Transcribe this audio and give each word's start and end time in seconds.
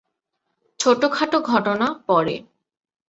ছোটখাটো 0.79 1.37
ঘটনা 1.41 1.87
পরে। 2.07 2.35